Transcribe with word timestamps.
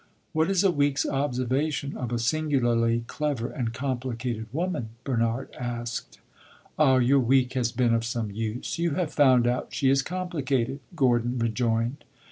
"What 0.33 0.49
is 0.49 0.63
a 0.63 0.71
week's 0.71 1.05
observation 1.07 1.95
of 1.95 2.11
a 2.11 2.17
singularly 2.17 3.03
clever 3.05 3.51
and 3.51 3.71
complicated 3.71 4.47
woman?" 4.51 4.89
Bernard 5.03 5.53
asked. 5.59 6.17
"Ah, 6.79 6.97
your 6.97 7.19
week 7.19 7.53
has 7.53 7.71
been 7.71 7.93
of 7.93 8.03
some 8.03 8.31
use. 8.31 8.79
You 8.79 8.95
have 8.95 9.13
found 9.13 9.45
out 9.45 9.75
she 9.75 9.91
is 9.91 10.01
complicated!" 10.01 10.79
Gordon 10.95 11.37
rejoined. 11.37 12.03